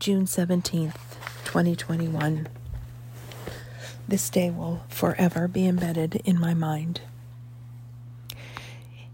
June 0.00 0.26
17th, 0.26 0.94
2021. 1.44 2.46
This 4.06 4.30
day 4.30 4.48
will 4.48 4.84
forever 4.88 5.48
be 5.48 5.66
embedded 5.66 6.22
in 6.24 6.38
my 6.38 6.54
mind. 6.54 7.00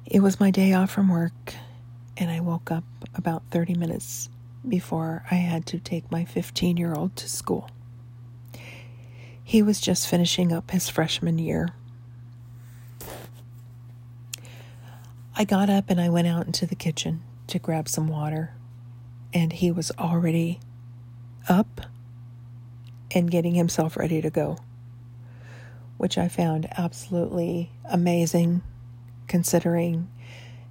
It 0.05 0.21
was 0.21 0.39
my 0.39 0.51
day 0.51 0.75
off 0.75 0.91
from 0.91 1.09
work, 1.09 1.55
and 2.19 2.31
I 2.31 2.41
woke 2.41 2.71
up 2.71 2.85
about 3.15 3.45
30 3.51 3.77
minutes 3.77 4.29
before 4.69 5.25
I 5.31 5.37
had 5.37 5.65
to 5.69 5.79
take 5.79 6.13
my 6.13 6.27
15 6.27 6.77
year 6.77 6.93
old 6.95 7.17
to 7.17 7.31
school. 7.31 7.71
He 9.43 9.63
was 9.63 9.81
just 9.81 10.07
finishing 10.07 10.53
up 10.53 10.71
his 10.71 10.91
freshman 10.91 11.39
year. 11.39 11.71
I 15.35 15.45
got 15.45 15.71
up 15.71 15.89
and 15.89 15.99
I 15.99 16.11
went 16.11 16.29
out 16.29 16.45
into 16.45 16.67
the 16.67 16.77
kitchen 16.77 17.23
to 17.47 17.59
grab 17.59 17.89
some 17.89 18.07
water, 18.07 18.53
and 19.33 19.51
he 19.51 19.71
was 19.71 19.91
already 19.99 20.61
up 21.49 21.83
and 23.11 23.31
getting 23.31 23.55
himself 23.55 23.97
ready 23.97 24.21
to 24.21 24.31
go, 24.31 24.59
which 25.97 26.19
I 26.19 26.29
found 26.29 26.69
absolutely 26.77 27.71
amazing 27.85 28.63
considering 29.27 30.11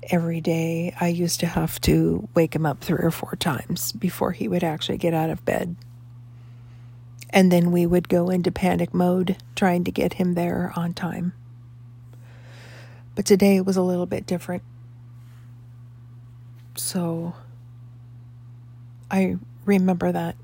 every 0.09 0.41
day 0.41 0.93
I 0.99 1.07
used 1.07 1.39
to 1.39 1.45
have 1.45 1.79
to 1.81 2.27
wake 2.33 2.55
him 2.55 2.65
up 2.65 2.81
three 2.81 3.03
or 3.03 3.11
four 3.11 3.35
times 3.35 3.91
before 3.93 4.31
he 4.31 4.47
would 4.47 4.63
actually 4.63 4.97
get 4.97 5.13
out 5.13 5.29
of 5.29 5.45
bed. 5.45 5.75
And 7.29 7.51
then 7.51 7.71
we 7.71 7.85
would 7.85 8.09
go 8.09 8.29
into 8.29 8.51
panic 8.51 8.93
mode 8.93 9.37
trying 9.55 9.83
to 9.85 9.91
get 9.91 10.13
him 10.13 10.33
there 10.33 10.71
on 10.75 10.93
time. 10.93 11.33
But 13.15 13.25
today 13.25 13.55
it 13.57 13.65
was 13.65 13.77
a 13.77 13.81
little 13.81 14.05
bit 14.05 14.25
different. 14.25 14.63
So 16.75 17.33
I 19.09 19.37
remember 19.65 20.11
that, 20.11 20.35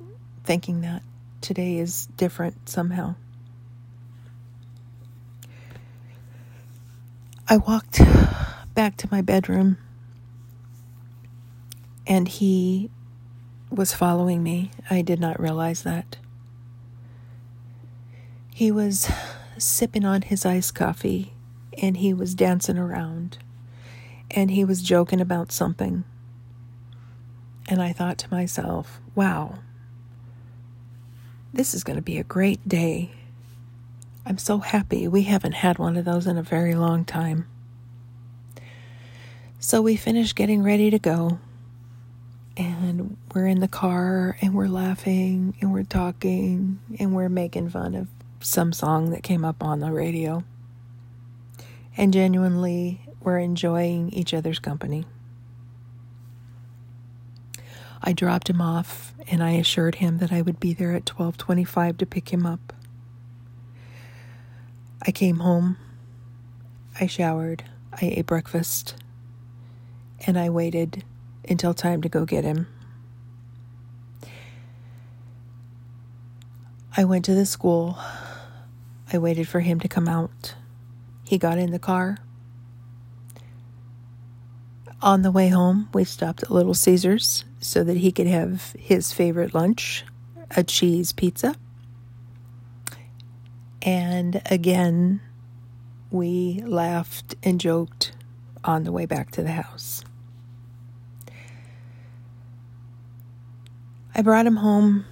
thinking 0.49 0.81
that 0.81 1.03
today 1.41 1.77
is 1.77 2.07
different 2.17 2.67
somehow. 2.67 3.13
I 7.47 7.57
walked 7.57 8.01
back 8.73 8.97
to 8.97 9.07
my 9.11 9.21
bedroom 9.21 9.77
and 12.07 12.27
he 12.27 12.89
was 13.69 13.93
following 13.93 14.41
me. 14.41 14.71
I 14.89 15.03
did 15.03 15.19
not 15.19 15.39
realize 15.39 15.83
that. 15.83 16.17
He 18.51 18.71
was 18.71 19.07
sipping 19.59 20.03
on 20.03 20.23
his 20.23 20.47
iced 20.47 20.73
coffee 20.73 21.33
and 21.79 21.97
he 21.97 22.11
was 22.11 22.33
dancing 22.33 22.79
around 22.79 23.37
and 24.31 24.49
he 24.49 24.65
was 24.65 24.81
joking 24.81 25.21
about 25.21 25.51
something. 25.51 26.05
And 27.67 27.83
I 27.83 27.93
thought 27.93 28.17
to 28.17 28.31
myself, 28.31 28.99
wow, 29.13 29.59
this 31.53 31.73
is 31.73 31.83
going 31.83 31.95
to 31.95 32.01
be 32.01 32.17
a 32.17 32.23
great 32.23 32.67
day. 32.67 33.11
I'm 34.25 34.37
so 34.37 34.59
happy 34.59 35.07
we 35.07 35.23
haven't 35.23 35.53
had 35.53 35.79
one 35.79 35.97
of 35.97 36.05
those 36.05 36.27
in 36.27 36.37
a 36.37 36.43
very 36.43 36.75
long 36.75 37.05
time. 37.05 37.47
So 39.59 39.81
we 39.81 39.95
finished 39.95 40.35
getting 40.35 40.63
ready 40.63 40.89
to 40.89 40.99
go. 40.99 41.39
And 42.55 43.17
we're 43.33 43.47
in 43.47 43.61
the 43.61 43.67
car 43.67 44.37
and 44.41 44.53
we're 44.53 44.67
laughing 44.67 45.55
and 45.61 45.71
we're 45.71 45.83
talking 45.83 46.79
and 46.99 47.15
we're 47.15 47.29
making 47.29 47.69
fun 47.69 47.95
of 47.95 48.07
some 48.41 48.73
song 48.73 49.11
that 49.11 49.23
came 49.23 49.45
up 49.45 49.63
on 49.63 49.79
the 49.79 49.91
radio 49.91 50.43
and 51.99 52.13
genuinely 52.13 53.01
we're 53.21 53.39
enjoying 53.39 54.09
each 54.11 54.33
other's 54.33 54.59
company. 54.59 55.05
I 58.01 58.13
dropped 58.13 58.49
him 58.49 58.61
off 58.61 59.13
and 59.27 59.43
I 59.43 59.51
assured 59.51 59.95
him 59.95 60.17
that 60.19 60.31
I 60.31 60.41
would 60.41 60.59
be 60.59 60.73
there 60.73 60.95
at 60.95 61.05
12:25 61.05 61.97
to 61.97 62.05
pick 62.05 62.29
him 62.29 62.45
up. 62.45 62.73
I 65.05 65.11
came 65.11 65.39
home. 65.39 65.77
I 66.99 67.07
showered. 67.07 67.63
I 67.93 68.05
ate 68.05 68.25
breakfast. 68.25 68.95
And 70.25 70.37
I 70.37 70.49
waited 70.49 71.03
until 71.47 71.73
time 71.73 72.01
to 72.01 72.09
go 72.09 72.25
get 72.25 72.43
him. 72.43 72.67
I 76.95 77.05
went 77.05 77.25
to 77.25 77.33
the 77.33 77.45
school. 77.45 77.97
I 79.11 79.17
waited 79.17 79.47
for 79.47 79.61
him 79.61 79.79
to 79.79 79.87
come 79.87 80.07
out. 80.07 80.55
He 81.23 81.37
got 81.37 81.57
in 81.57 81.71
the 81.71 81.79
car. 81.79 82.17
On 85.01 85.21
the 85.21 85.31
way 85.31 85.47
home, 85.47 85.87
we 85.93 86.03
stopped 86.03 86.43
at 86.43 86.51
Little 86.51 86.73
Caesars 86.73 87.45
so 87.61 87.85
that 87.85 87.97
he 87.97 88.11
could 88.11 88.27
have 88.27 88.73
his 88.77 89.13
favorite 89.13 89.53
lunch, 89.53 90.03
a 90.57 90.63
cheese 90.63 91.13
pizza. 91.13 91.55
And 93.81 94.41
again, 94.47 95.21
we 96.11 96.61
laughed 96.65 97.35
and 97.43 97.61
joked 97.61 98.11
on 98.65 98.83
the 98.83 98.91
way 98.91 99.05
back 99.05 99.31
to 99.31 99.41
the 99.41 99.51
house. 99.51 100.03
I 104.13 104.21
brought 104.21 104.45
him 104.45 104.57
home 104.57 105.05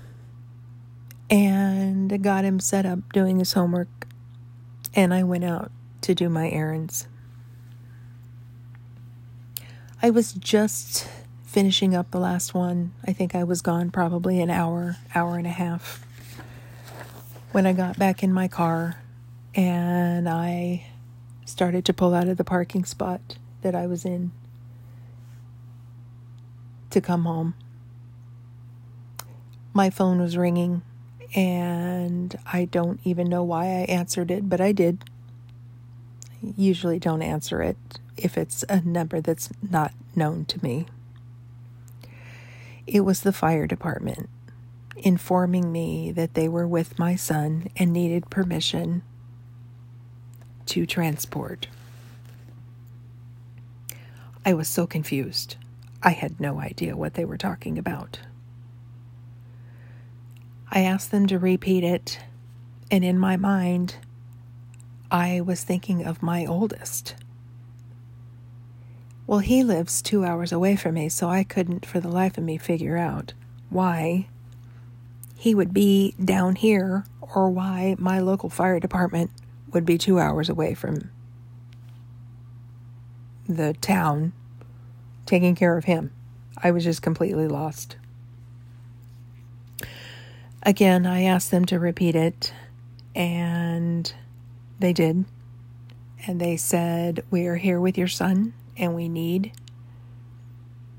and 1.30 2.22
got 2.22 2.44
him 2.44 2.59
set 2.59 2.86
up 2.86 3.14
doing 3.14 3.40
his 3.40 3.54
homework, 3.54 4.08
and 4.94 5.14
I 5.14 5.24
went 5.24 5.46
out 5.46 5.72
to 6.02 6.14
do 6.14 6.28
my 6.28 6.50
errands. 6.50 7.08
I 10.00 10.12
was 10.12 10.34
just 10.34 11.09
finishing 11.44 11.96
up 11.96 12.12
the 12.12 12.19
last 12.19 12.53
one. 12.53 12.94
I 13.08 13.13
think 13.13 13.34
I 13.34 13.44
was 13.44 13.63
gone 13.63 13.90
probably 13.90 14.40
an 14.40 14.52
hour, 14.52 14.97
hour 15.16 15.38
and 15.38 15.47
a 15.47 15.52
half. 15.52 16.06
When 17.52 17.66
I 17.66 17.74
got 17.74 17.97
back 17.97 18.22
in 18.22 18.31
my 18.31 18.47
car 18.47 19.02
and 19.56 20.30
I 20.30 20.86
started 21.46 21.84
to 21.86 21.94
pull 21.94 22.13
out 22.13 22.28
of 22.28 22.38
the 22.38 22.44
parking 22.44 22.86
spot 22.86 23.38
that 23.63 23.74
I 23.74 23.88
was 23.88 24.06
in 24.06 24.31
to 26.91 27.02
come 27.02 27.24
home, 27.24 27.56
my 29.74 29.90
phone 29.90 30.22
was 30.22 30.38
ringing 30.38 30.84
and 31.36 32.38
I 32.46 32.66
don't 32.66 33.00
even 33.03 33.28
know 33.28 33.44
why 33.44 33.66
I 33.66 33.86
answered 33.90 34.30
it, 34.30 34.47
but 34.47 34.62
I 34.62 34.74
did 34.74 35.03
usually 36.56 37.00
don't 37.00 37.24
answer 37.24 37.63
it 37.63 37.78
if 38.17 38.38
it's 38.38 38.63
a 38.69 38.81
number 38.81 39.22
that's 39.22 39.50
not 39.61 39.94
known 40.16 40.45
to 40.45 40.63
me. 40.63 40.88
It 42.85 43.01
was 43.01 43.22
the 43.22 43.33
fire 43.33 43.67
department 43.67 44.29
informing 44.97 45.72
me 45.72 46.11
that 46.11 46.33
they 46.33 46.47
were 46.47 46.67
with 46.67 46.97
my 46.97 47.16
son 47.16 47.67
and 47.77 47.94
needed 47.94 48.29
permission 48.29 49.03
to 50.66 50.85
transport. 50.85 51.67
I 54.45 54.53
was 54.53 54.67
so 54.67 54.88
confused. 54.88 55.56
I 56.01 56.11
had 56.11 56.39
no 56.39 56.59
idea 56.59 56.95
what 56.95 57.13
they 57.13 57.25
were 57.25 57.38
talking 57.38 57.77
about. 57.77 58.19
I 60.72 60.81
asked 60.81 61.11
them 61.11 61.27
to 61.27 61.39
repeat 61.39 61.83
it, 61.83 62.19
and 62.91 63.03
in 63.03 63.17
my 63.19 63.38
mind, 63.38 63.95
I 65.09 65.41
was 65.41 65.63
thinking 65.63 66.06
of 66.06 66.22
my 66.22 66.45
oldest. 66.45 67.16
Well, 69.27 69.39
he 69.39 69.61
lives 69.61 70.01
two 70.01 70.23
hours 70.23 70.53
away 70.53 70.77
from 70.77 70.95
me, 70.95 71.09
so 71.09 71.27
I 71.27 71.43
couldn't 71.43 71.85
for 71.85 71.99
the 71.99 72.07
life 72.07 72.38
of 72.38 72.45
me 72.45 72.57
figure 72.57 72.95
out 72.95 73.33
why 73.69 74.29
he 75.35 75.53
would 75.53 75.73
be 75.73 76.15
down 76.23 76.55
here 76.55 77.03
or 77.21 77.49
why 77.49 77.97
my 77.99 78.19
local 78.19 78.49
fire 78.49 78.79
department 78.79 79.29
would 79.73 79.85
be 79.85 79.97
two 79.97 80.17
hours 80.17 80.47
away 80.47 80.73
from 80.73 81.09
the 83.49 83.73
town 83.73 84.31
taking 85.25 85.55
care 85.55 85.77
of 85.77 85.83
him. 85.83 86.11
I 86.63 86.71
was 86.71 86.85
just 86.85 87.01
completely 87.01 87.49
lost. 87.49 87.97
Again, 90.63 91.06
I 91.06 91.23
asked 91.23 91.51
them 91.51 91.65
to 91.65 91.80
repeat 91.80 92.15
it, 92.15 92.53
and 93.13 94.12
they 94.80 94.94
did. 94.94 95.25
And 96.25 96.39
they 96.39 96.57
said, 96.57 97.23
We 97.30 97.45
are 97.45 97.57
here 97.57 97.80
with 97.80 97.97
your 97.97 98.07
son, 98.07 98.53
and 98.77 98.95
we 98.95 99.09
need 99.09 99.51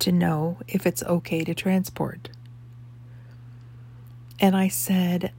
to 0.01 0.13
know 0.13 0.59
if 0.67 0.87
it's 0.87 1.03
okay 1.03 1.45
to 1.45 1.55
transport. 1.55 2.29
And 4.41 4.57
I 4.57 4.69
said, 4.69 5.33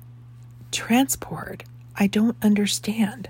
Transport? 0.71 1.63
I 1.95 2.07
don't 2.07 2.38
understand. 2.41 3.30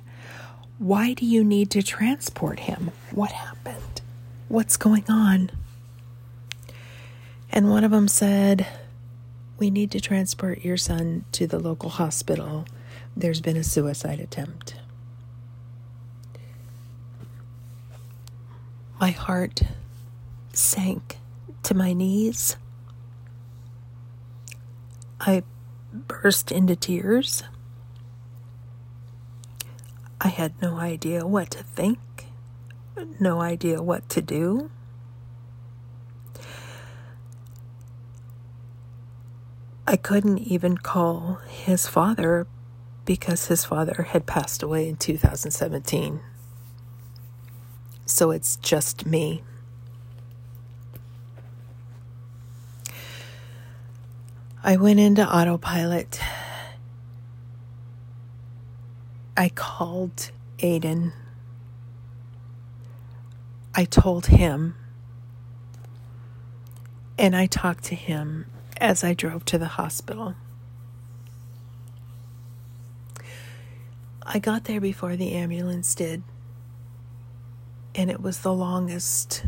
Why 0.78 1.14
do 1.14 1.26
you 1.26 1.44
need 1.44 1.70
to 1.72 1.82
transport 1.84 2.62
him? 2.62 2.92
What 3.12 3.32
happened? 3.32 4.02
What's 4.48 4.78
going 4.78 5.06
on? 5.10 5.52
And 7.52 7.70
one 7.70 7.84
of 7.84 7.92
them 7.92 8.08
said, 8.08 8.68
We 9.58 9.70
need 9.70 9.92
to 9.92 10.00
transport 10.00 10.64
your 10.64 10.78
son 10.78 11.26
to 11.34 11.48
the 11.48 11.60
local 11.60 11.90
hospital. 11.90 12.66
There's 13.16 13.42
been 13.42 13.58
a 13.58 13.64
suicide 13.64 14.20
attempt. 14.20 14.79
My 19.00 19.12
heart 19.12 19.62
sank 20.52 21.20
to 21.64 21.74
my 21.74 21.94
knees. 21.94 22.58
I 25.22 25.44
burst 25.94 26.52
into 26.52 26.76
tears. 26.76 27.44
I 30.20 30.28
had 30.28 30.62
no 30.62 30.80
idea 30.80 31.26
what 31.26 31.50
to 31.52 31.64
think, 31.64 32.00
no 33.22 33.40
idea 33.40 33.82
what 33.82 34.10
to 34.10 34.22
do. 34.22 34.70
I 39.88 39.96
couldn't 39.96 40.40
even 40.40 40.78
call 40.78 41.40
his 41.48 41.88
father 41.88 42.48
because 43.06 43.48
his 43.48 43.64
father 43.64 44.08
had 44.10 44.26
passed 44.26 44.62
away 44.62 44.90
in 44.90 44.98
2017. 44.98 46.20
So 48.10 48.32
it's 48.32 48.56
just 48.56 49.06
me. 49.06 49.44
I 54.64 54.78
went 54.78 55.00
into 55.00 55.24
autopilot. 55.24 56.20
I 59.38 59.50
called 59.50 60.32
Aiden. 60.58 61.14
I 63.76 63.86
told 63.86 64.26
him. 64.26 64.76
And 67.18 67.36
I 67.36 67.46
talked 67.46 67.84
to 67.86 67.96
him 67.96 68.48
as 68.78 69.04
I 69.04 69.14
drove 69.14 69.46
to 69.46 69.60
the 69.60 69.68
hospital. 69.68 70.34
I 74.24 74.40
got 74.40 74.64
there 74.64 74.82
before 74.82 75.16
the 75.16 75.34
ambulance 75.34 75.94
did, 75.94 76.24
and 78.00 78.10
it 78.10 78.22
was 78.22 78.40
the 78.40 78.54
longest, 78.54 79.44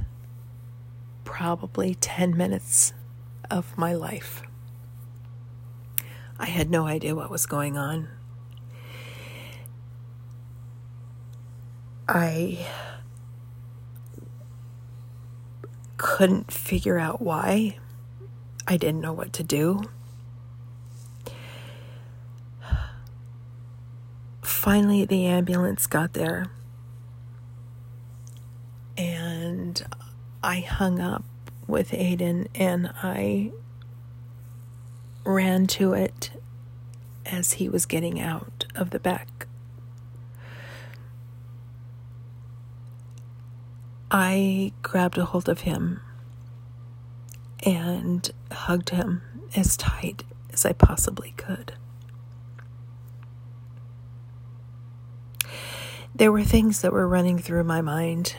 probably 1.24 1.96
10 1.96 2.36
minutes 2.36 2.92
of 3.50 3.78
my 3.78 3.94
life. 3.94 4.44
I 6.38 6.48
had 6.48 6.70
no 6.70 6.86
idea 6.86 7.16
what 7.16 7.32
was 7.32 7.46
going 7.46 7.78
on. 7.78 8.10
I 12.10 12.68
couldn't 15.96 16.52
figure 16.52 17.00
out 17.00 17.22
why. 17.22 17.78
I 18.68 18.76
didn't 18.76 19.00
know 19.00 19.14
what 19.14 19.32
to 19.32 19.44
do. 19.44 19.84
Finally, 24.42 25.06
the 25.06 25.26
ambulance 25.26 25.88
got 25.88 26.12
there, 26.12 26.48
and 28.98 29.84
I 30.52 30.60
hung 30.60 31.00
up 31.00 31.24
with 31.66 31.92
Aiden 31.92 32.48
and 32.54 32.92
I 33.02 33.52
ran 35.24 35.66
to 35.68 35.94
it 35.94 36.32
as 37.26 37.54
he 37.54 37.70
was 37.70 37.86
getting 37.86 38.20
out 38.20 38.66
of 38.76 38.90
the 38.90 39.00
back. 39.00 39.48
I 44.12 44.74
grabbed 44.82 45.18
a 45.18 45.24
hold 45.24 45.48
of 45.48 45.62
him 45.62 46.02
and 47.64 48.30
hugged 48.52 48.90
him 48.90 49.22
as 49.56 49.78
tight 49.78 50.26
as 50.52 50.66
I 50.66 50.74
possibly 50.74 51.34
could. 51.38 51.76
There 56.14 56.34
were 56.34 56.44
things 56.44 56.82
that 56.82 56.92
were 56.92 57.08
running 57.08 57.40
through 57.40 57.64
my 57.64 57.80
mind. 57.80 58.36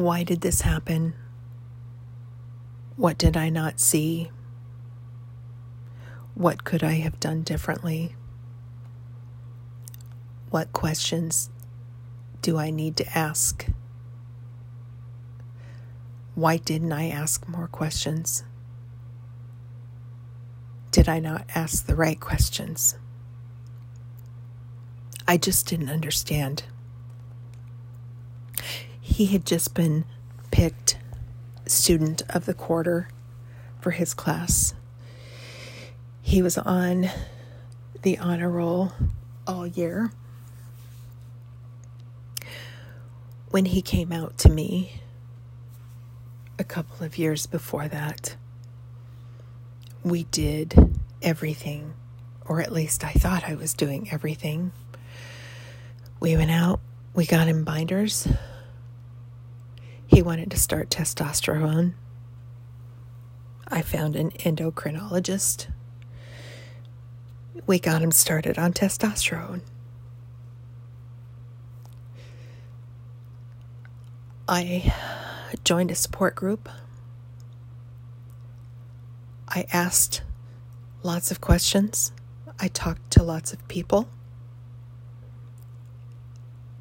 Why 0.00 0.22
did 0.22 0.40
this 0.40 0.62
happen? 0.62 1.12
What 2.96 3.18
did 3.18 3.36
I 3.36 3.50
not 3.50 3.78
see? 3.80 4.30
What 6.34 6.64
could 6.64 6.82
I 6.82 6.92
have 6.92 7.20
done 7.20 7.42
differently? 7.42 8.16
What 10.48 10.72
questions 10.72 11.50
do 12.40 12.56
I 12.56 12.70
need 12.70 12.96
to 12.96 13.18
ask? 13.18 13.66
Why 16.34 16.56
didn't 16.56 16.92
I 16.92 17.10
ask 17.10 17.46
more 17.46 17.68
questions? 17.68 18.42
Did 20.92 21.10
I 21.10 21.18
not 21.18 21.44
ask 21.54 21.84
the 21.84 21.94
right 21.94 22.18
questions? 22.18 22.96
I 25.28 25.36
just 25.36 25.66
didn't 25.66 25.90
understand. 25.90 26.62
He 29.20 29.26
had 29.26 29.44
just 29.44 29.74
been 29.74 30.06
picked 30.50 30.96
student 31.66 32.22
of 32.30 32.46
the 32.46 32.54
quarter 32.54 33.08
for 33.78 33.90
his 33.90 34.14
class. 34.14 34.72
He 36.22 36.40
was 36.40 36.56
on 36.56 37.10
the 38.00 38.16
honor 38.16 38.48
roll 38.48 38.94
all 39.46 39.66
year. 39.66 40.10
When 43.50 43.66
he 43.66 43.82
came 43.82 44.10
out 44.10 44.38
to 44.38 44.48
me 44.48 45.02
a 46.58 46.64
couple 46.64 47.04
of 47.04 47.18
years 47.18 47.44
before 47.44 47.88
that, 47.88 48.36
we 50.02 50.22
did 50.22 50.98
everything, 51.20 51.92
or 52.46 52.62
at 52.62 52.72
least 52.72 53.04
I 53.04 53.12
thought 53.12 53.44
I 53.46 53.54
was 53.54 53.74
doing 53.74 54.08
everything. 54.10 54.72
We 56.20 56.38
went 56.38 56.52
out, 56.52 56.80
we 57.12 57.26
got 57.26 57.48
him 57.48 57.64
binders. 57.64 58.26
He 60.10 60.22
wanted 60.22 60.50
to 60.50 60.56
start 60.58 60.90
testosterone. 60.90 61.94
I 63.68 63.80
found 63.80 64.16
an 64.16 64.32
endocrinologist. 64.32 65.68
We 67.64 67.78
got 67.78 68.02
him 68.02 68.10
started 68.10 68.58
on 68.58 68.72
testosterone. 68.72 69.60
I 74.48 74.92
joined 75.62 75.92
a 75.92 75.94
support 75.94 76.34
group. 76.34 76.68
I 79.46 79.64
asked 79.72 80.22
lots 81.04 81.30
of 81.30 81.40
questions. 81.40 82.10
I 82.58 82.66
talked 82.66 83.12
to 83.12 83.22
lots 83.22 83.52
of 83.52 83.68
people. 83.68 84.08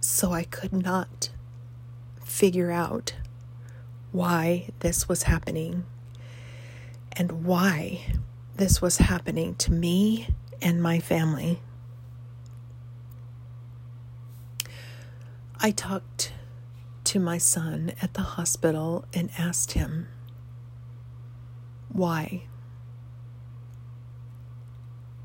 So 0.01 0.31
I 0.31 0.45
could 0.45 0.73
not 0.73 1.29
figure 2.23 2.71
out 2.71 3.13
why 4.11 4.69
this 4.79 5.07
was 5.07 5.23
happening 5.23 5.85
and 7.13 7.43
why 7.43 8.05
this 8.55 8.81
was 8.81 8.97
happening 8.97 9.55
to 9.55 9.71
me 9.71 10.27
and 10.61 10.81
my 10.81 10.99
family. 10.99 11.61
I 15.61 15.71
talked 15.71 16.33
to 17.05 17.19
my 17.19 17.37
son 17.37 17.93
at 18.01 18.13
the 18.13 18.21
hospital 18.21 19.05
and 19.13 19.29
asked 19.37 19.73
him 19.73 20.07
why. 21.89 22.43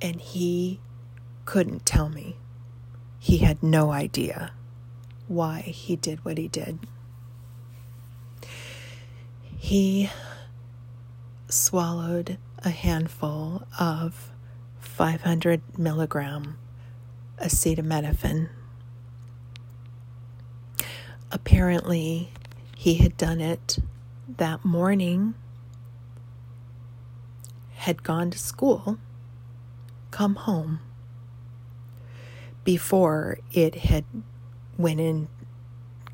And 0.00 0.20
he 0.20 0.80
couldn't 1.44 1.86
tell 1.86 2.08
me. 2.08 2.36
He 3.18 3.38
had 3.38 3.62
no 3.62 3.90
idea 3.90 4.52
why 5.28 5.60
he 5.60 5.96
did 5.96 6.24
what 6.24 6.36
he 6.36 6.48
did. 6.48 6.78
He 9.64 10.10
swallowed 11.48 12.36
a 12.58 12.68
handful 12.68 13.66
of 13.80 14.30
500 14.78 15.78
milligram 15.78 16.58
acetaminophen 17.40 18.50
Apparently, 21.32 22.30
he 22.76 22.96
had 22.96 23.16
done 23.16 23.40
it 23.40 23.78
that 24.36 24.66
morning, 24.66 25.32
had 27.72 28.02
gone 28.02 28.30
to 28.32 28.38
school, 28.38 28.98
come 30.10 30.34
home 30.34 30.80
before 32.64 33.38
it 33.50 33.76
had 33.76 34.04
went 34.76 35.00
and 35.00 35.28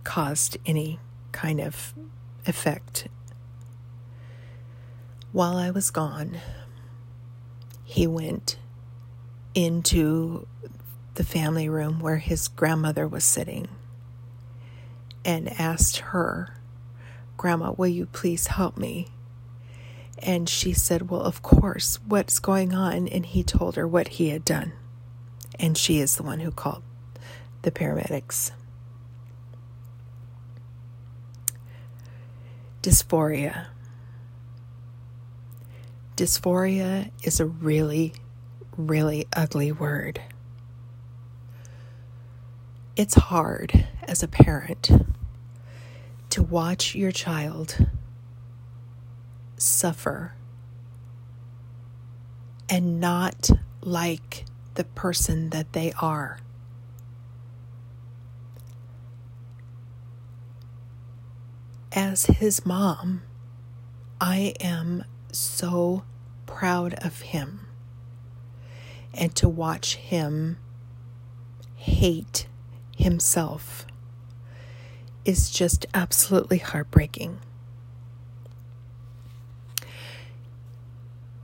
caused 0.05 0.57
any 0.65 1.01
kind 1.33 1.61
of 1.61 1.95
effect. 2.47 3.09
While 5.33 5.57
I 5.57 5.71
was 5.71 5.93
gone, 5.93 6.39
he 7.85 8.07
went 8.07 8.59
into 9.55 10.47
the 11.15 11.25
family 11.25 11.69
room 11.69 12.01
where 12.01 12.17
his 12.17 12.49
grandmother 12.49 13.07
was 13.07 13.25
sitting 13.25 13.69
and 15.25 15.49
asked 15.61 15.99
her, 15.99 16.57
Grandma, 17.37 17.73
will 17.73 17.89
you 17.89 18.07
please 18.07 18.49
help 18.49 18.77
me? 18.77 19.09
And 20.19 20.49
she 20.49 20.73
said, 20.73 21.11
Well, 21.11 21.23
of 21.23 21.43
course, 21.43 22.01
what's 22.07 22.41
going 22.41 22.75
on? 22.75 23.07
And 23.07 23.25
he 23.25 23.43
told 23.43 23.77
her 23.77 23.87
what 23.87 24.09
he 24.09 24.31
had 24.31 24.45
done. 24.45 24.73
And 25.59 25.79
she 25.79 26.01
is 26.01 26.17
the 26.17 26.23
one 26.23 26.41
who 26.41 26.51
called 26.51 26.83
the 27.63 27.71
paramedics. 27.71 28.51
Dysphoria. 32.83 33.67
Dysphoria 36.17 37.11
is 37.23 37.41
a 37.41 37.47
really, 37.47 38.13
really 38.77 39.27
ugly 39.35 39.73
word. 39.73 40.21
It's 42.97 43.15
hard 43.15 43.87
as 44.03 44.23
a 44.23 44.29
parent 44.29 44.91
to 46.31 46.43
watch 46.43 46.95
your 46.95 47.13
child 47.13 47.87
suffer 49.57 50.35
and 52.69 53.01
not 53.01 53.51
like 53.81 54.45
the 54.75 54.85
person 54.85 55.51
that 55.51 55.73
they 55.73 55.93
are. 56.01 56.39
As 61.93 62.27
his 62.27 62.65
mom, 62.65 63.23
I 64.21 64.55
am 64.61 65.05
so 65.33 66.05
proud 66.47 66.95
of 66.95 67.21
him. 67.21 67.67
And 69.13 69.35
to 69.37 69.49
watch 69.49 69.97
him 69.97 70.59
hate 71.77 72.47
himself 72.97 73.87
is 75.25 75.51
just 75.51 75.87
absolutely 75.95 76.59
heartbreaking. 76.59 77.41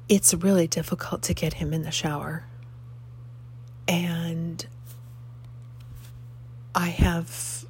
It's 0.09 0.33
really 0.35 0.67
difficult 0.67 1.23
to 1.23 1.35
get 1.35 1.55
him 1.55 1.73
in 1.73 1.83
the 1.83 1.91
shower. 1.91 2.45
And 3.89 4.67
I 6.75 6.89
have 6.89 7.65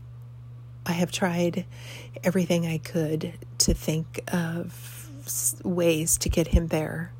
I 0.84 0.92
have 0.92 1.10
tried 1.10 1.64
everything 2.22 2.66
I 2.66 2.78
could 2.78 3.32
to 3.58 3.74
think 3.74 4.20
of 4.32 4.95
ways 5.64 6.16
to 6.18 6.28
get 6.28 6.48
him 6.48 6.68
there. 6.68 7.12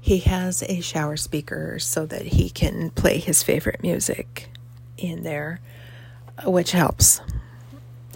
He 0.00 0.18
has 0.20 0.62
a 0.62 0.80
shower 0.80 1.16
speaker 1.16 1.78
so 1.78 2.06
that 2.06 2.26
he 2.26 2.48
can 2.48 2.90
play 2.90 3.18
his 3.18 3.42
favorite 3.42 3.82
music 3.82 4.48
in 4.96 5.22
there, 5.22 5.60
which 6.44 6.72
helps. 6.72 7.20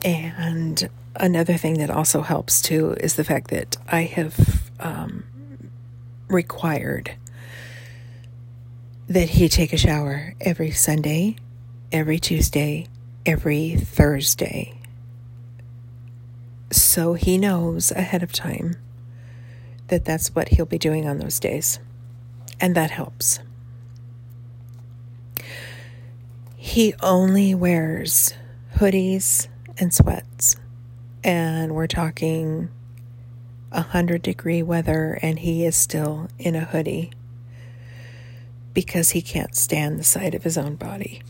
And 0.05 0.89
another 1.17 1.57
thing 1.57 1.75
that 1.79 1.91
also 1.91 2.23
helps 2.23 2.63
too 2.63 2.93
is 3.01 3.17
the 3.17 3.25
fact 3.25 3.51
that 3.51 3.77
I 3.89 4.03
have 4.03 4.71
um, 4.81 5.25
required 6.29 7.17
that 9.09 9.31
he 9.31 9.49
take 9.49 9.73
a 9.73 9.77
shower 9.77 10.35
every 10.41 10.71
Sunday, 10.71 11.37
every 11.93 12.19
Tuesday, 12.19 12.87
every 13.27 13.77
Thursday. 13.77 14.79
So 16.71 17.15
he 17.15 17.37
knows 17.37 17.93
ahead 17.93 18.23
of 18.23 18.33
time 18.33 18.77
that 19.89 20.05
that's 20.05 20.35
what 20.35 20.49
he'll 20.49 20.67
be 20.67 20.79
doing 20.79 21.09
on 21.09 21.19
those 21.19 21.39
days. 21.39 21.79
And 22.61 22.75
that 22.75 22.91
helps. 22.91 23.41
He 26.57 26.95
only 27.03 27.55
wears 27.55 28.35
hoodies 28.77 29.49
and 29.79 29.93
sweats. 29.93 30.57
And 31.23 31.75
we're 31.75 31.87
talking 31.87 32.69
100 33.71 34.23
degree 34.23 34.63
weather, 34.63 35.19
and 35.21 35.39
he 35.39 35.65
is 35.65 35.77
still 35.77 36.29
in 36.39 36.55
a 36.55 36.65
hoodie 36.65 37.11
because 38.73 39.11
he 39.11 39.23
can't 39.23 39.57
stand 39.57 39.99
the 39.99 40.05
sight 40.05 40.35
of 40.35 40.45
his 40.45 40.59
own 40.59 40.75
body. 40.75 41.23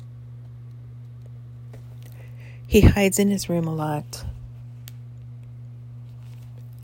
He 2.66 2.80
hides 2.82 3.18
in 3.18 3.30
his 3.30 3.48
room 3.48 3.66
a 3.66 3.74
lot, 3.74 4.24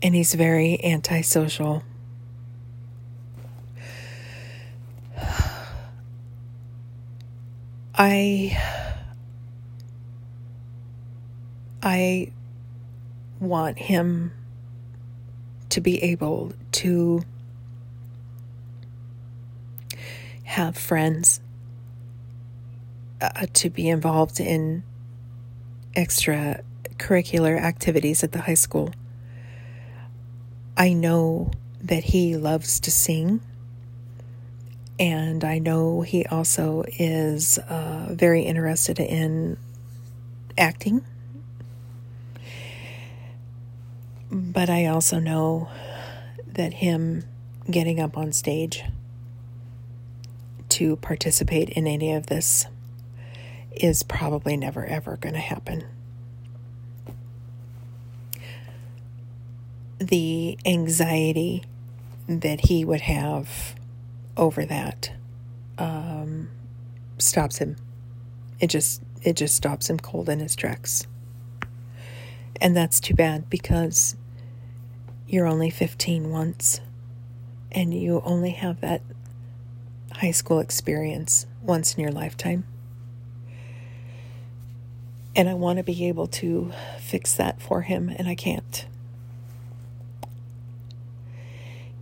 and 0.01 0.15
he's 0.15 0.33
very 0.33 0.83
antisocial. 0.83 1.83
I 7.95 8.57
I 11.83 12.31
want 13.39 13.79
him 13.79 14.33
to 15.69 15.81
be 15.81 16.01
able 16.03 16.53
to 16.71 17.23
have 20.43 20.77
friends, 20.77 21.39
uh, 23.21 23.47
to 23.53 23.69
be 23.69 23.89
involved 23.89 24.39
in 24.39 24.83
extra 25.95 26.61
curricular 26.97 27.59
activities 27.59 28.23
at 28.23 28.31
the 28.31 28.41
high 28.41 28.53
school. 28.53 28.91
I 30.81 30.93
know 30.93 31.51
that 31.83 32.05
he 32.05 32.35
loves 32.35 32.79
to 32.79 32.89
sing, 32.89 33.39
and 34.97 35.43
I 35.43 35.59
know 35.59 36.01
he 36.01 36.25
also 36.25 36.83
is 36.87 37.59
uh, 37.59 38.07
very 38.09 38.41
interested 38.41 38.99
in 38.99 39.57
acting. 40.57 41.05
But 44.31 44.71
I 44.71 44.87
also 44.87 45.19
know 45.19 45.69
that 46.47 46.73
him 46.73 47.25
getting 47.69 47.99
up 47.99 48.17
on 48.17 48.31
stage 48.31 48.83
to 50.69 50.95
participate 50.95 51.69
in 51.69 51.85
any 51.85 52.11
of 52.11 52.25
this 52.25 52.65
is 53.71 54.01
probably 54.01 54.57
never 54.57 54.83
ever 54.87 55.15
going 55.17 55.35
to 55.35 55.41
happen. 55.41 55.85
The 60.01 60.57
anxiety 60.65 61.63
that 62.27 62.61
he 62.61 62.83
would 62.83 63.01
have 63.01 63.75
over 64.35 64.65
that 64.65 65.11
um, 65.77 66.49
stops 67.19 67.57
him. 67.57 67.75
It 68.59 68.67
just 68.67 69.03
it 69.21 69.35
just 69.35 69.55
stops 69.55 69.89
him 69.89 69.99
cold 69.99 70.27
in 70.27 70.39
his 70.39 70.55
tracks. 70.55 71.05
And 72.59 72.75
that's 72.75 72.99
too 72.99 73.13
bad 73.13 73.49
because 73.49 74.15
you're 75.27 75.47
only 75.47 75.69
15 75.69 76.29
once 76.29 76.81
and 77.71 77.93
you 77.93 78.21
only 78.25 78.51
have 78.51 78.81
that 78.81 79.01
high 80.13 80.31
school 80.31 80.59
experience 80.59 81.45
once 81.61 81.93
in 81.95 82.01
your 82.01 82.11
lifetime. 82.11 82.65
And 85.35 85.47
I 85.47 85.53
want 85.53 85.77
to 85.77 85.83
be 85.83 86.07
able 86.07 86.27
to 86.27 86.73
fix 86.99 87.33
that 87.35 87.61
for 87.61 87.83
him, 87.83 88.09
and 88.09 88.27
I 88.27 88.35
can't. 88.35 88.85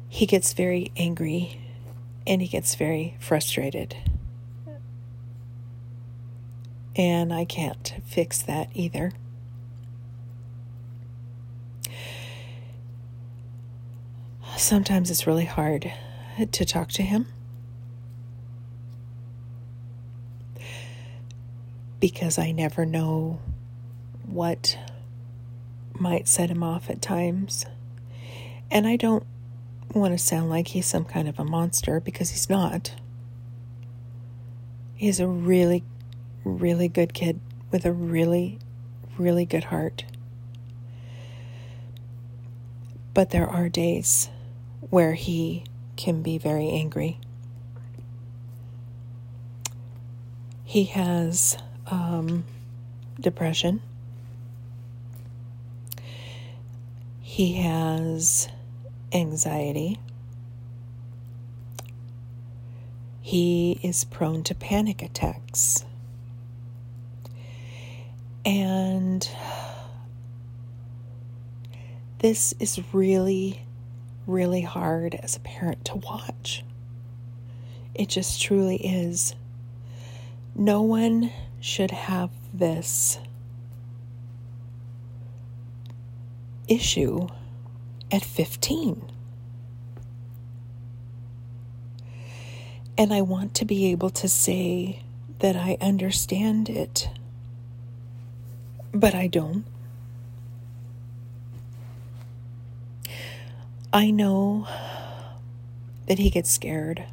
He 0.09 0.25
gets 0.25 0.53
very 0.53 0.91
angry 0.97 1.61
and 2.27 2.41
he 2.41 2.47
gets 2.47 2.75
very 2.75 3.15
frustrated. 3.19 3.95
And 6.95 7.31
I 7.33 7.45
can't 7.45 7.93
fix 8.05 8.41
that 8.41 8.69
either. 8.73 9.13
Sometimes 14.57 15.09
it's 15.09 15.25
really 15.25 15.45
hard 15.45 15.93
to 16.51 16.65
talk 16.65 16.89
to 16.89 17.03
him 17.03 17.27
because 21.99 22.37
I 22.37 22.51
never 22.51 22.85
know 22.85 23.39
what 24.25 24.77
might 25.93 26.27
set 26.27 26.49
him 26.49 26.63
off 26.63 26.89
at 26.89 27.01
times. 27.01 27.65
And 28.69 28.85
I 28.85 28.95
don't 28.95 29.25
want 29.93 30.17
to 30.17 30.23
sound 30.23 30.49
like 30.49 30.69
he's 30.69 30.85
some 30.85 31.05
kind 31.05 31.27
of 31.27 31.39
a 31.39 31.43
monster 31.43 31.99
because 31.99 32.29
he's 32.29 32.49
not. 32.49 32.95
He's 34.95 35.19
a 35.19 35.27
really, 35.27 35.83
really 36.43 36.87
good 36.87 37.13
kid 37.13 37.39
with 37.71 37.85
a 37.85 37.91
really, 37.91 38.59
really 39.17 39.45
good 39.45 39.65
heart. 39.65 40.05
But 43.13 43.31
there 43.31 43.47
are 43.47 43.69
days 43.69 44.29
where 44.89 45.13
he 45.13 45.63
can 45.95 46.21
be 46.21 46.37
very 46.37 46.69
angry. 46.69 47.19
He 50.63 50.85
has 50.85 51.57
um, 51.87 52.45
depression. 53.19 53.81
He 57.21 57.53
has 57.53 58.49
anxiety. 59.11 59.99
He 63.21 63.79
is 63.83 64.05
prone 64.05 64.43
to 64.43 64.55
panic 64.55 65.01
attacks. 65.01 65.85
And 68.45 69.29
this 72.19 72.53
is 72.59 72.81
really 72.93 73.61
really 74.29 74.61
hard 74.61 75.15
as 75.15 75.35
a 75.35 75.39
parent 75.39 75.83
to 75.85 75.95
watch. 75.95 76.63
It 77.95 78.09
just 78.09 78.41
truly 78.41 78.77
is. 78.77 79.35
No 80.55 80.83
one 80.83 81.31
should 81.59 81.91
have 81.91 82.29
this 82.53 83.17
issue 86.67 87.27
at 88.11 88.23
15. 88.23 89.11
And 92.97 93.13
I 93.13 93.21
want 93.21 93.53
to 93.55 93.65
be 93.65 93.91
able 93.91 94.09
to 94.09 94.27
say 94.27 95.03
that 95.39 95.55
I 95.55 95.77
understand 95.79 96.69
it, 96.69 97.09
but 98.91 99.15
I 99.15 99.27
don't. 99.27 99.65
I 103.91 104.11
know 104.11 104.67
that 106.07 106.19
he 106.19 106.29
gets 106.29 106.51
scared 106.51 107.05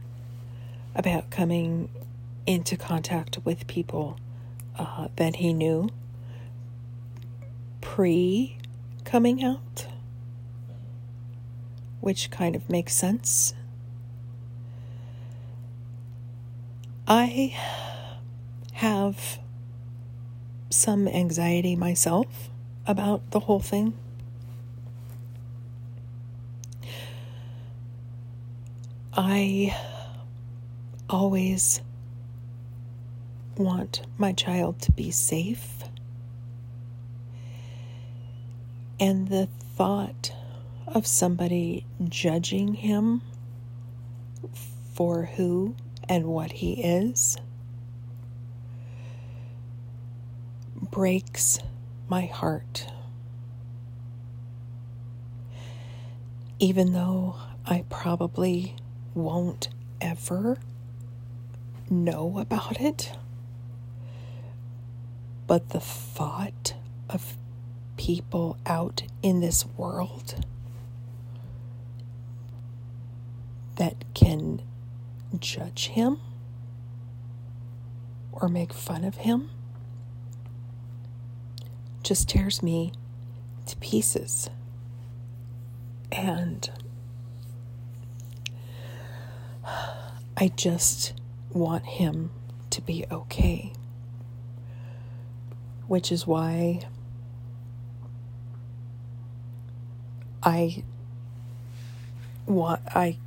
about 0.94 1.30
coming 1.30 1.88
into 2.46 2.76
contact 2.76 3.38
with 3.44 3.66
people 3.66 4.18
uh, 4.78 5.08
that 5.16 5.36
he 5.36 5.52
knew 5.52 5.88
pre 7.80 8.58
coming 9.04 9.42
out, 9.44 9.86
which 12.00 12.30
kind 12.30 12.54
of 12.54 12.68
makes 12.70 12.94
sense. 12.94 13.54
I 17.08 17.56
have 18.72 19.38
some 20.70 21.08
anxiety 21.08 21.76
myself 21.76 22.50
about 22.86 23.30
the 23.30 23.40
whole 23.40 23.60
thing. 23.60 23.94
I 29.12 29.74
always 31.08 31.80
want 33.56 34.02
my 34.18 34.32
child 34.32 34.80
to 34.82 34.92
be 34.92 35.10
safe. 35.10 35.84
And 39.00 39.28
the 39.28 39.48
thought 39.76 40.32
of 40.86 41.06
somebody 41.06 41.84
judging 42.08 42.74
him 42.74 43.22
for 44.94 45.26
who 45.36 45.74
and 46.08 46.26
what 46.26 46.52
he 46.52 46.82
is 46.82 47.36
breaks 50.90 51.58
my 52.08 52.26
heart. 52.26 52.86
Even 56.58 56.92
though 56.92 57.36
I 57.66 57.84
probably 57.90 58.76
won't 59.14 59.68
ever 60.00 60.58
know 61.90 62.38
about 62.38 62.80
it. 62.80 63.12
But 65.46 65.70
the 65.70 65.80
thought 65.80 66.74
of 67.08 67.36
people 67.96 68.58
out 68.66 69.02
in 69.22 69.40
this 69.40 69.66
world 69.76 70.44
that 73.76 74.04
can 74.14 74.62
judge 75.38 75.88
him 75.88 76.18
or 78.32 78.48
make 78.48 78.72
fun 78.72 79.04
of 79.04 79.16
him 79.16 79.50
just 82.06 82.28
tears 82.28 82.62
me 82.62 82.92
to 83.66 83.76
pieces. 83.78 84.48
And 86.12 86.70
I 90.36 90.48
just 90.54 91.14
want 91.52 91.84
him 91.84 92.30
to 92.70 92.80
be 92.80 93.04
okay. 93.10 93.72
Which 95.88 96.12
is 96.12 96.26
why 96.28 96.86
I 100.44 100.84
want 102.46 102.82
I 102.86 103.18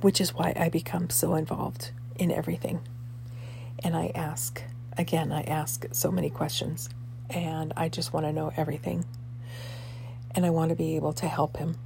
which 0.00 0.20
is 0.20 0.34
why 0.34 0.52
I 0.56 0.68
become 0.68 1.10
so 1.10 1.34
involved 1.34 1.90
in 2.16 2.30
everything. 2.30 2.80
And 3.82 3.96
I 3.96 4.12
ask 4.14 4.62
again, 4.96 5.32
I 5.32 5.42
ask 5.42 5.86
so 5.92 6.10
many 6.10 6.30
questions 6.30 6.88
and 7.28 7.72
I 7.76 7.88
just 7.88 8.12
want 8.12 8.26
to 8.26 8.32
know 8.32 8.52
everything. 8.56 9.04
And 10.32 10.46
I 10.46 10.50
want 10.50 10.70
to 10.70 10.76
be 10.76 10.96
able 10.96 11.12
to 11.14 11.26
help 11.26 11.56
him. 11.56 11.76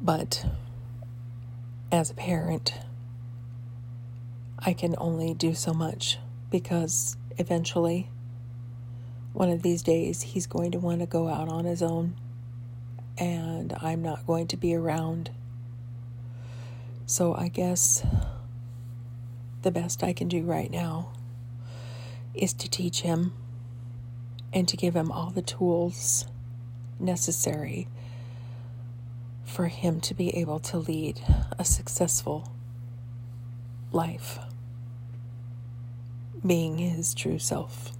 But 0.00 0.44
as 1.92 2.10
a 2.10 2.14
parent, 2.14 2.74
I 4.58 4.72
can 4.72 4.94
only 4.98 5.34
do 5.34 5.54
so 5.54 5.72
much 5.72 6.18
because 6.50 7.16
eventually, 7.38 8.08
one 9.32 9.48
of 9.48 9.62
these 9.62 9.82
days, 9.82 10.22
he's 10.22 10.46
going 10.46 10.72
to 10.72 10.78
want 10.78 11.00
to 11.00 11.06
go 11.06 11.28
out 11.28 11.48
on 11.48 11.64
his 11.64 11.82
own, 11.82 12.16
and 13.18 13.76
I'm 13.80 14.02
not 14.02 14.26
going 14.26 14.46
to 14.48 14.56
be 14.56 14.74
around. 14.74 15.30
So 17.06 17.34
I 17.34 17.48
guess 17.48 18.04
the 19.62 19.70
best 19.70 20.02
I 20.02 20.12
can 20.12 20.28
do 20.28 20.42
right 20.42 20.70
now 20.70 21.12
is 22.34 22.52
to 22.54 22.70
teach 22.70 23.02
him 23.02 23.32
and 24.52 24.66
to 24.68 24.76
give 24.76 24.94
him 24.94 25.10
all 25.10 25.30
the 25.30 25.42
tools 25.42 26.26
necessary 26.98 27.88
for 29.44 29.68
him 29.68 30.00
to 30.00 30.14
be 30.14 30.34
able 30.36 30.58
to 30.58 30.78
lead 30.78 31.20
a 31.58 31.64
successful 31.64 32.52
life, 33.92 34.38
being 36.44 36.78
his 36.78 37.14
true 37.14 37.38
self. 37.38 37.92